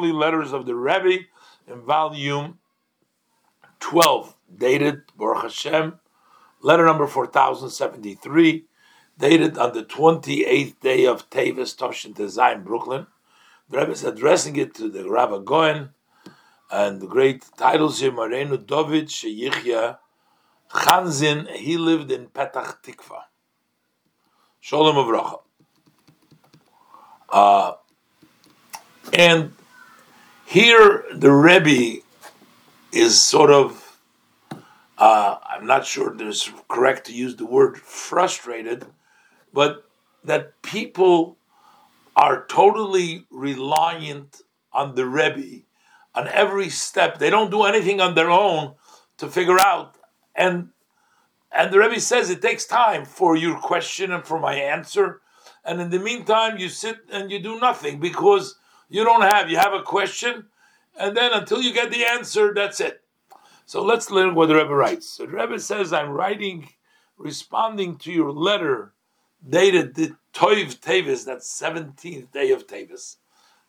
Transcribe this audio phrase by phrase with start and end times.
[0.00, 1.24] Holy Letters of the Rebbe
[1.66, 2.58] in volume
[3.80, 6.00] 12, dated Baruch Hashem,
[6.62, 8.64] letter number 4073,
[9.18, 13.08] dated on the 28th day of Tavis Toshin Tezayim, Brooklyn.
[13.68, 15.90] The Rebbe is addressing it to the Rabbi Goen,
[16.70, 19.98] and the great titles here, Marenu David Sheyichya
[20.70, 23.24] Chanzin, he lived in Petach Tikva.
[24.60, 25.40] Shalom Avracha.
[27.28, 27.74] Uh,
[29.12, 29.52] and
[30.50, 32.02] here the Rebbe
[32.90, 34.00] is sort of,
[34.98, 38.84] uh, I'm not sure it's correct to use the word frustrated,
[39.52, 39.84] but
[40.24, 41.38] that people
[42.16, 45.62] are totally reliant on the Rebbe
[46.16, 47.18] on every step.
[47.20, 48.74] They don't do anything on their own
[49.18, 49.98] to figure out.
[50.34, 50.70] And
[51.52, 55.20] and the Rebbe says it takes time for your question and for my answer.
[55.64, 58.56] And in the meantime, you sit and you do nothing because
[58.90, 60.46] you don't have, you have a question,
[60.98, 63.02] and then until you get the answer, that's it.
[63.64, 65.08] So let's learn what the Rebbe writes.
[65.08, 66.68] So the Rebbe says, I'm writing,
[67.16, 68.92] responding to your letter
[69.48, 73.16] dated the Toiv Tavis, that 17th day of Tavis,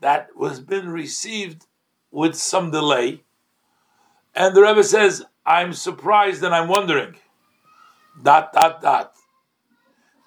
[0.00, 1.66] that was been received
[2.10, 3.24] with some delay.
[4.34, 7.16] And the Rebbe says, I'm surprised and I'm wondering,
[8.22, 9.14] dot, dot, dot,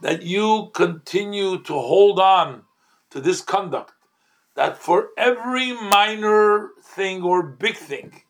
[0.02, 2.64] that you continue to hold on
[3.12, 3.94] to this conduct,
[4.60, 8.24] that for every minor thing or big thing,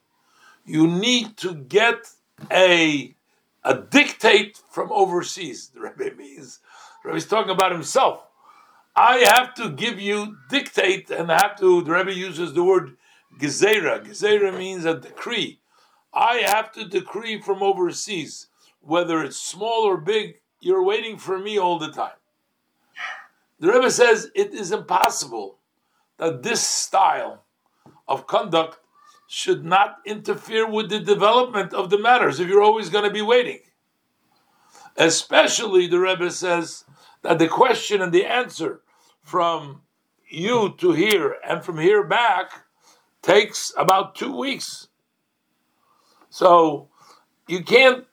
[0.63, 2.11] you need to get
[2.52, 3.16] a,
[3.63, 5.71] a dictate from overseas.
[5.73, 6.59] The Rebbe means,
[7.02, 8.27] the Rebbe's talking about himself.
[8.95, 12.97] I have to give you dictate, and I have to, the Rebbe uses the word
[13.39, 14.05] gezerah.
[14.05, 15.61] Gezerah means a decree.
[16.14, 18.49] I have to decree from overseas,
[18.81, 22.19] whether it's small or big, you're waiting for me all the time.
[23.59, 25.58] The Rebbe says it is impossible
[26.19, 27.43] that this style
[28.07, 28.77] of conduct
[29.27, 33.21] should not interfere with the development of the matters if you're always going to be
[33.21, 33.59] waiting.
[34.97, 36.83] Especially, the Rebbe says
[37.21, 38.81] that the question and the answer
[39.21, 39.81] from
[40.27, 42.52] you to here and from here back
[43.21, 44.87] takes about two weeks.
[46.29, 46.89] So
[47.47, 48.05] you can't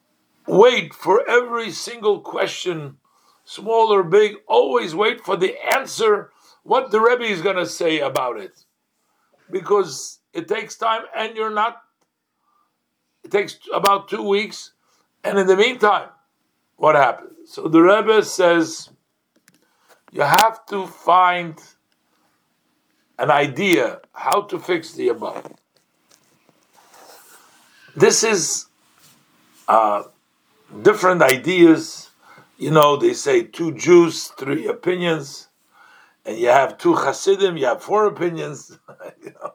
[0.47, 2.99] wait for every single question,
[3.45, 6.31] small or big, always wait for the answer,
[6.67, 8.65] what the Rebbe is going to say about it.
[9.51, 11.77] Because it takes time and you're not,
[13.23, 14.73] it takes about two weeks.
[15.23, 16.09] And in the meantime,
[16.75, 17.33] what happens?
[17.47, 18.91] So the Rebbe says,
[20.11, 21.57] you have to find
[23.19, 25.47] an idea how to fix the above.
[27.95, 28.67] This is
[29.69, 30.03] uh,
[30.83, 32.11] different ideas.
[32.59, 35.49] You know, they say two Jews, three opinions,
[36.27, 38.77] and you have two Hasidim, you have four opinions.
[39.23, 39.53] you know?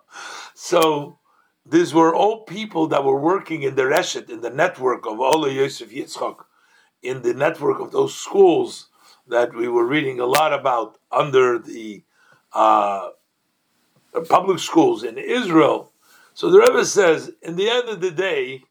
[0.55, 1.19] So
[1.65, 5.55] these were all people that were working in the Reshet, in the network of Oholei
[5.55, 6.37] Yosef Yitzchak,
[7.03, 8.87] in the network of those schools
[9.27, 12.03] that we were reading a lot about under the
[12.53, 13.09] uh,
[14.29, 15.91] public schools in Israel.
[16.33, 18.63] So the Rebbe says, in the end of the day,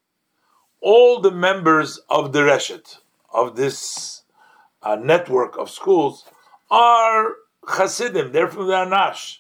[0.80, 2.98] all the members of the Reshet,
[3.32, 4.22] of this
[4.82, 6.24] uh, network of schools,
[6.70, 7.34] are
[7.66, 8.32] Hasidim.
[8.32, 9.38] They're from the Anash.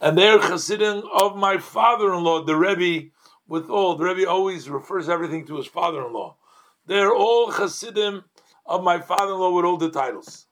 [0.00, 3.08] And they're Hasidim of my father-in-law, the Rebbe,
[3.48, 3.96] with all.
[3.96, 6.36] The Rebbe always refers everything to his father-in-law.
[6.86, 8.24] They're all Hasidim
[8.66, 10.46] of my father-in-law with all the titles.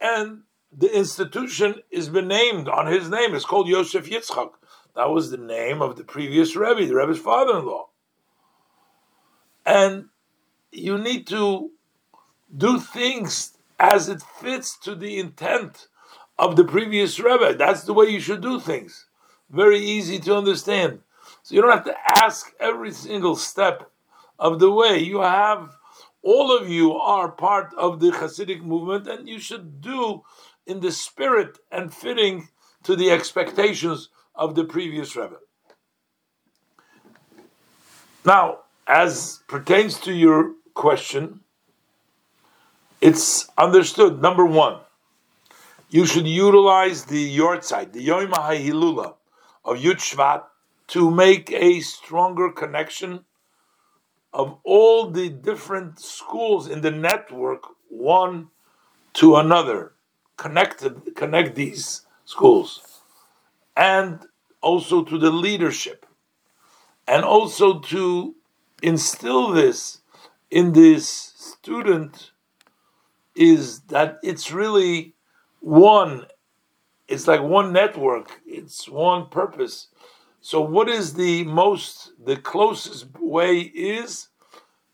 [0.00, 3.34] And the institution is been named on his name.
[3.34, 4.52] It's called Yosef Yitzchak.
[4.94, 7.88] That was the name of the previous Rebbe, the Rebbe's father-in-law.
[9.64, 10.06] And
[10.72, 11.70] you need to
[12.56, 15.88] do things as it fits to the intent
[16.38, 17.54] of the previous Rebbe.
[17.54, 19.06] That's the way you should do things.
[19.50, 21.00] Very easy to understand.
[21.42, 23.90] So you don't have to ask every single step
[24.38, 24.98] of the way.
[24.98, 25.76] You have
[26.22, 30.24] all of you are part of the Hasidic movement, and you should do
[30.66, 32.48] in the spirit and fitting
[32.82, 35.36] to the expectations of the previous Rebbe.
[38.24, 38.58] Now,
[38.88, 41.40] as pertains to your question,
[43.00, 44.20] it's understood.
[44.20, 44.80] Number one,
[45.88, 49.14] you should utilize the Yortzeit, the Yom HaHilula
[49.64, 50.42] of Yud Shvat,
[50.88, 53.24] to make a stronger connection
[54.32, 58.48] of all the different schools in the network, one
[59.14, 59.92] to another,
[60.36, 63.00] connected, connect these schools,
[63.76, 64.26] and
[64.60, 66.04] also to the leadership,
[67.08, 68.34] and also to
[68.82, 70.00] instill this
[70.50, 72.32] in this student
[73.34, 75.15] is that it's really
[75.66, 76.24] one
[77.08, 79.88] it's like one network, it's one purpose.
[80.40, 84.28] So, what is the most, the closest way is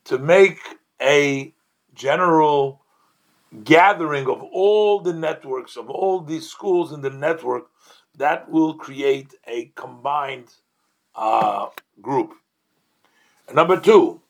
[0.05, 0.59] to make
[1.01, 1.55] a
[1.95, 2.83] general
[3.65, 7.65] gathering of all the networks, of all these schools in the network,
[8.17, 10.55] that will create a combined
[11.15, 11.67] uh,
[12.01, 12.33] group.
[13.47, 14.21] And number two,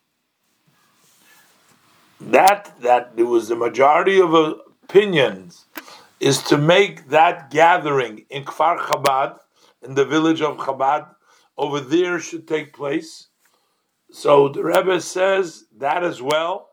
[2.20, 5.66] that that there was the majority of opinions
[6.22, 9.40] is to make that gathering in Kfar Chabad,
[9.82, 11.08] in the village of Chabad,
[11.58, 13.26] over there should take place.
[14.12, 16.68] So the Rebbe says that as well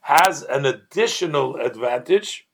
[0.00, 2.46] has an additional advantage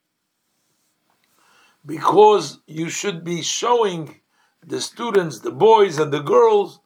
[1.84, 4.20] because you should be showing
[4.64, 6.78] the students, the boys and the girls,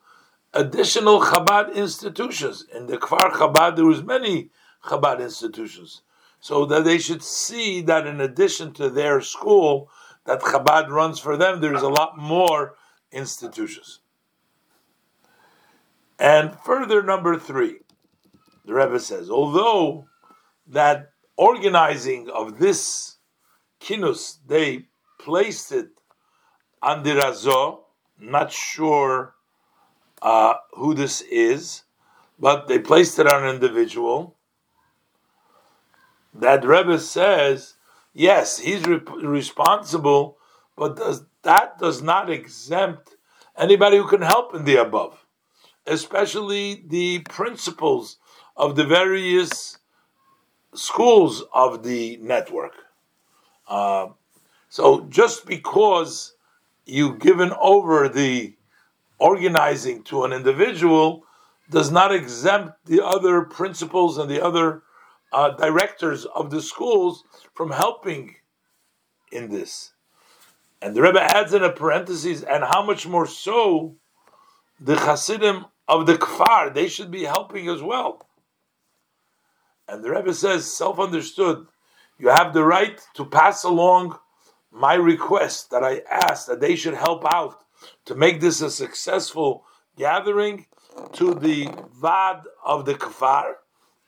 [0.55, 2.65] additional Chabad institutions.
[2.75, 4.49] In the Kfar Chabad, there was many
[4.85, 6.01] Chabad institutions
[6.45, 9.89] so that they should see that in addition to their school
[10.27, 12.75] that Chabad runs for them, there's a lot more
[13.11, 14.01] institutions.
[16.19, 17.79] And further, number three,
[18.67, 20.05] the Rebbe says, although
[20.67, 23.17] that organizing of this
[23.81, 24.89] kinus, they
[25.19, 25.93] placed it
[26.83, 27.85] on the Razo,
[28.21, 29.35] not sure
[30.21, 31.85] uh, who this is,
[32.39, 34.37] but they placed it on an individual
[36.35, 37.75] that Rebbe says,
[38.13, 40.39] yes, he's re- responsible,
[40.77, 43.17] but does, that does not exempt
[43.57, 45.25] anybody who can help in the above,
[45.87, 48.19] especially the principals
[48.57, 49.79] of the various
[50.75, 52.75] schools of the network.
[53.69, 54.09] Uh,
[54.69, 56.35] so just because
[56.85, 58.55] you've given over the
[59.19, 61.25] organizing to an individual
[61.71, 64.83] does not exempt the other principals and the other
[65.35, 68.37] uh, directors of the schools from helping
[69.33, 69.93] in this.
[70.81, 73.97] And the Rebbe adds in a parenthesis, and how much more so
[74.81, 78.29] the Hasidim of the Kfar, they should be helping as well.
[79.89, 81.67] And the Rebbe says, self understood,
[82.17, 84.17] you have the right to pass along
[84.71, 87.65] my request that I asked that they should help out
[88.05, 89.65] to make this a successful
[89.97, 90.67] gathering
[91.15, 91.67] to the
[92.01, 93.55] Vaad of the Kfar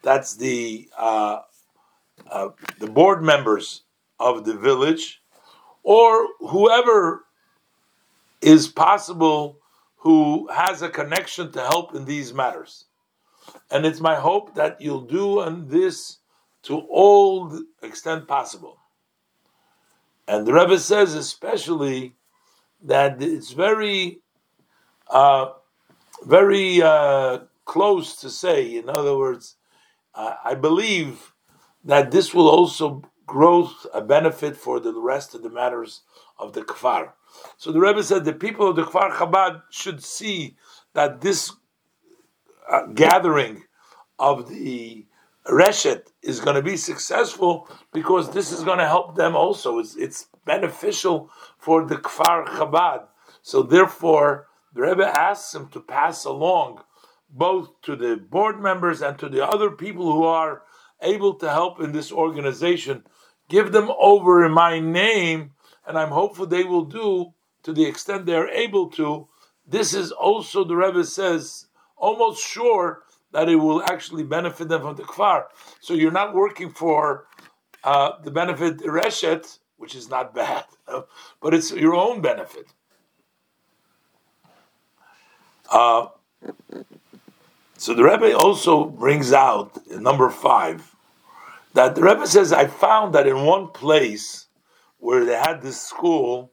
[0.06, 1.40] that's the uh,
[2.30, 3.82] uh, the board members
[4.20, 5.20] of the village,
[5.82, 7.24] or whoever
[8.40, 9.58] is possible
[9.96, 12.84] who has a connection to help in these matters.
[13.68, 16.18] And it's my hope that you'll do on this
[16.62, 18.78] to all the extent possible.
[20.28, 22.14] And the Rebbe says especially
[22.84, 24.20] that it's very,
[25.10, 25.46] uh,
[26.24, 29.55] very uh, close to say, in other words,
[30.16, 31.34] I believe
[31.84, 36.02] that this will also grow a benefit for the rest of the matters
[36.38, 37.12] of the kfar.
[37.58, 40.56] So the Rebbe said the people of the kfar Chabad should see
[40.94, 41.52] that this
[42.70, 43.64] uh, gathering
[44.18, 45.06] of the
[45.46, 49.78] reshet is going to be successful because this is going to help them also.
[49.78, 53.06] It's, it's beneficial for the kfar Chabad.
[53.42, 56.82] So therefore, the Rebbe asks him to pass along
[57.28, 60.62] both to the board members and to the other people who are
[61.02, 63.05] able to help in this organization.
[63.49, 65.52] Give them over in my name,
[65.87, 69.28] and I'm hopeful they will do to the extent they're able to.
[69.67, 71.66] This is also, the Rebbe says,
[71.97, 73.02] almost sure
[73.33, 75.45] that it will actually benefit them from the kfar.
[75.80, 77.26] So you're not working for
[77.85, 80.64] uh, the benefit reshet, which is not bad,
[81.40, 82.66] but it's your own benefit.
[85.71, 86.06] Uh,
[87.78, 90.95] so the Rebbe also brings out number five
[91.75, 94.47] that the Rebbe says, I found that in one place
[94.99, 96.52] where they had this school,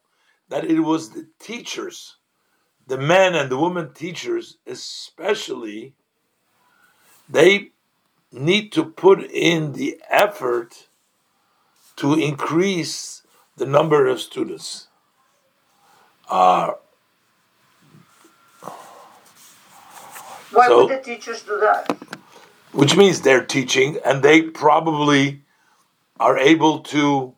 [0.50, 2.18] that it was the teachers,
[2.88, 5.94] the men and the women teachers, especially,
[7.30, 7.72] they
[8.32, 10.90] need to put in the effort
[11.96, 13.24] to increase
[13.56, 14.88] the number of students.
[16.30, 16.72] Uh,
[20.54, 21.98] Why so, would the teachers do that?
[22.72, 25.42] Which means they're teaching, and they probably
[26.20, 27.36] are able to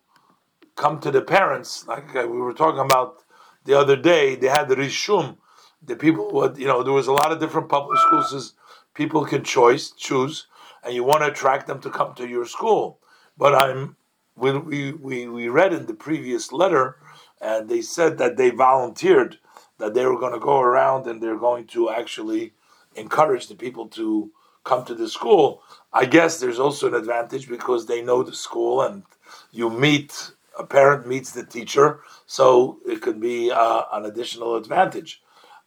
[0.76, 1.88] come to the parents.
[1.88, 3.24] Like uh, we were talking about
[3.64, 5.38] the other day, they had the rishum.
[5.82, 8.54] The people, would, you know, there was a lot of different public schools.
[8.94, 10.48] People can choice, choose,
[10.84, 13.00] and you want to attract them to come to your school.
[13.38, 13.98] But I'm,
[14.36, 16.98] we, we, we, we read in the previous letter,
[17.42, 19.38] and they said that they volunteered
[19.78, 22.54] that they were going to go around and they're going to actually
[22.96, 24.32] encourage the people to
[24.64, 25.62] come to the school.
[25.94, 29.04] I guess there's also an advantage because they know the school and
[29.52, 35.22] you meet a parent meets the teacher, so it could be uh, an additional advantage.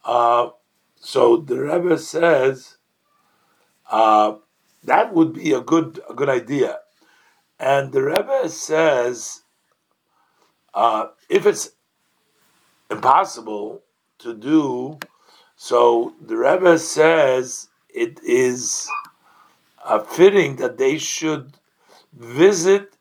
[0.04, 0.48] Uh,
[0.96, 2.78] so the Rebbe says
[3.90, 4.36] uh,
[4.84, 6.78] that would be a good a good idea,
[7.58, 9.42] and the Rebbe says
[10.74, 11.70] uh, if it's
[12.90, 13.82] impossible
[14.18, 14.98] to do,
[15.60, 18.88] so the Rebbe says it is
[19.84, 21.54] a fitting that they should
[22.12, 22.94] visit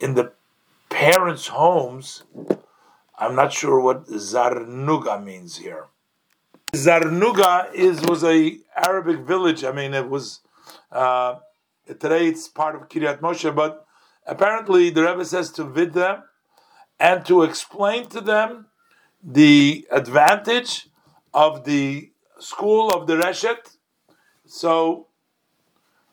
[0.00, 0.32] in the
[0.88, 2.24] parents' homes.
[3.18, 5.88] I'm not sure what Zarnuga means here.
[6.72, 9.62] Zarnuga is was a Arabic village.
[9.62, 10.40] I mean, it was
[10.90, 11.34] uh,
[11.86, 13.84] today it's part of Kiryat Moshe, but
[14.26, 16.22] apparently the Rebbe says to vid them
[16.98, 18.68] and to explain to them
[19.22, 20.86] the advantage
[21.32, 23.76] of the school of the Reshet.
[24.46, 25.06] So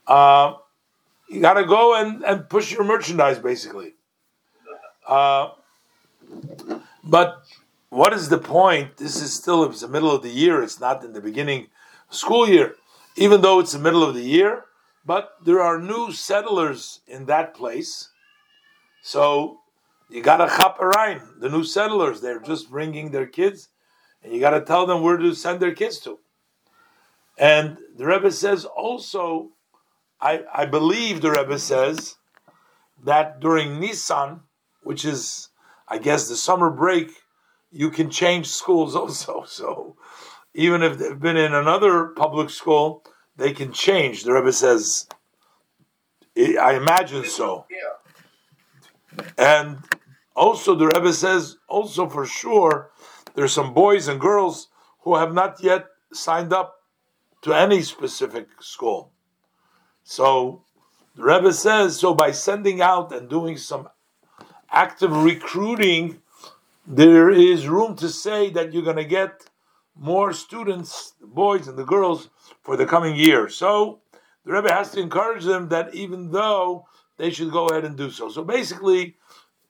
[0.06, 0.54] uh,
[1.30, 3.94] you got to go and, and push your merchandise, basically.
[5.08, 5.52] Uh,
[7.04, 7.44] but
[7.90, 8.98] what is the point?
[8.98, 10.62] This is still it's the middle of the year.
[10.62, 11.68] It's not in the beginning
[12.10, 12.76] school year,
[13.16, 14.66] even though it's the middle of the year.
[15.06, 18.10] But there are new settlers in that place,
[19.02, 19.60] so
[20.10, 22.20] you got to chaperein the new settlers.
[22.20, 23.70] They're just bringing their kids,
[24.24, 26.20] and you got to tell them where to send their kids to.
[27.38, 29.52] And the Rebbe says also
[30.20, 32.16] I, I believe the Rebbe says
[33.04, 34.42] that during Nissan,
[34.82, 35.50] which is,
[35.88, 37.12] I guess, the summer break,
[37.72, 39.44] you can change schools also.
[39.48, 39.96] So
[40.54, 43.04] even if they've been in another public school,
[43.36, 44.24] they can change.
[44.24, 45.08] The Rebbe says,
[46.36, 47.66] I imagine so.
[49.38, 49.80] And
[50.36, 52.92] also, the Rebbe says, also for sure,
[53.38, 54.70] there's some boys and girls
[55.01, 56.82] who have not yet signed up
[57.44, 59.12] to any specific school.
[60.03, 60.63] So
[61.15, 63.89] the Rebbe says, so by sending out and doing some
[64.72, 66.20] active recruiting,
[66.88, 69.48] there is room to say that you're going to get
[69.96, 72.32] more students, the boys and the girls,
[72.63, 73.50] for the coming year.
[73.50, 74.00] So
[74.46, 78.10] the Rebbe has to encourage them that even though they should go ahead and do
[78.10, 78.29] so.
[78.29, 79.15] So basically,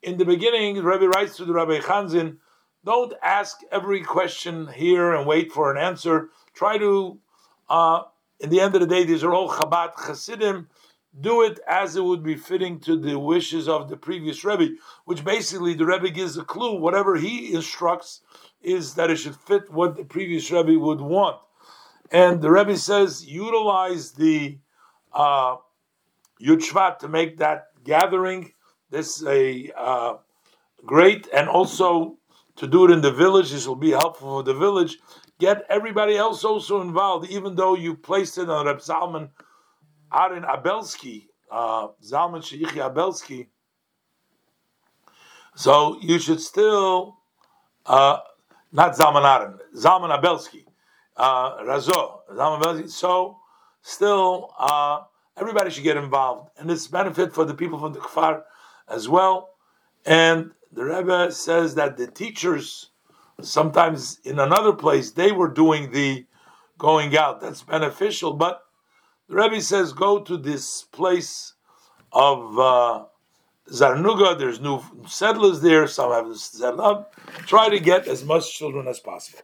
[0.02, 2.38] in the beginning, the Rebbe writes to the Rabbi Chanzin,
[2.84, 6.30] don't ask every question here and wait for an answer.
[6.54, 7.18] Try to
[7.68, 8.02] uh,
[8.40, 10.68] in the end of the day, these are all Chabad Chassidim.
[11.20, 15.24] Do it as it would be fitting to the wishes of the previous Rebbe, which
[15.24, 16.78] basically the Rebbe gives a clue.
[16.78, 18.20] Whatever he instructs
[18.62, 21.40] is that it should fit what the previous Rebbe would want.
[22.12, 24.58] And the Rebbe says, utilize the
[25.12, 25.56] uh,
[26.40, 28.52] to make that gathering.
[28.90, 30.14] This a uh,
[30.86, 32.16] great, and also
[32.58, 33.50] to do it in the village.
[33.50, 34.98] This will be helpful for the village
[35.38, 39.30] get everybody else also involved, even though you placed it on Reb Zalman
[40.12, 43.46] Aaron Abelsky, uh, Zalman Sheikhi Abelsky.
[45.54, 47.18] So you should still,
[47.86, 48.18] uh,
[48.72, 50.64] not Zalman Aaron, Zalman Abelsky,
[51.16, 52.90] uh, Razo, Zalman Abelsky.
[52.90, 53.38] So
[53.82, 55.00] still, uh,
[55.36, 58.42] everybody should get involved, and it's benefit for the people from the Kfar
[58.88, 59.50] as well.
[60.04, 62.90] And the Rebbe says that the teachers
[63.40, 66.26] sometimes in another place they were doing the
[66.76, 67.40] going out.
[67.40, 68.34] That's beneficial.
[68.34, 68.62] But
[69.28, 71.54] the Rebbe says go to this place
[72.12, 73.04] of uh,
[73.70, 74.38] Zarnuga.
[74.38, 75.86] There's new settlers there.
[75.86, 77.14] Some have settled up.
[77.46, 79.40] Try to get as much children as possible.